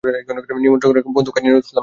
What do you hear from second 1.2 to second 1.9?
কাজী নজরুল ইসলামকে।